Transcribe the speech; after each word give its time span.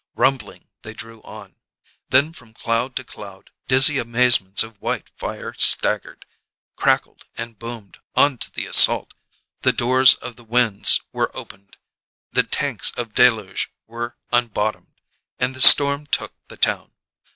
Rumbling, 0.15 0.67
they 0.81 0.95
drew 0.95 1.21
on. 1.21 1.57
Then 2.09 2.33
from 2.33 2.55
cloud 2.55 2.95
to 2.95 3.03
cloud 3.03 3.51
dizzy 3.67 3.99
amazements 3.99 4.63
of 4.63 4.81
white 4.81 5.09
fire 5.15 5.53
staggered, 5.55 6.25
crackled 6.75 7.27
and 7.37 7.59
boomed 7.59 7.99
on 8.15 8.39
to 8.39 8.51
the 8.51 8.65
assault; 8.65 9.13
the 9.61 9.71
doors 9.71 10.15
of 10.15 10.37
the 10.37 10.43
winds 10.43 11.01
were 11.13 11.29
opened; 11.37 11.77
the 12.31 12.41
tanks 12.41 12.89
of 12.97 13.13
deluge 13.13 13.71
were 13.85 14.17
unbottomed; 14.33 14.99
and 15.37 15.53
the 15.53 15.61
storm 15.61 16.07
took 16.07 16.33
the 16.47 16.57
town. 16.57 16.93